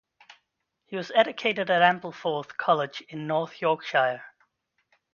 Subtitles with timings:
[0.87, 4.23] He was educated at Ampleforth College in North Yorkshire.